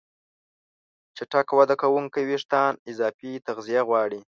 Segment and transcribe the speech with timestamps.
[1.15, 4.21] چټک وده کوونکي وېښتيان اضافي تغذیه غواړي.